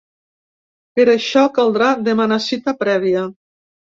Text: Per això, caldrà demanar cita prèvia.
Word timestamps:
Per 0.99 1.05
això, 1.13 1.43
caldrà 1.59 1.91
demanar 2.07 2.41
cita 2.47 2.75
prèvia. 2.83 3.25